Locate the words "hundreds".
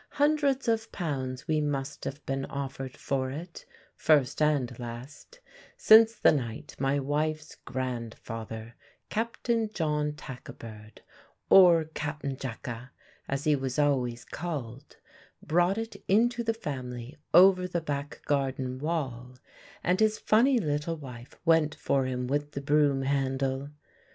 0.13-0.67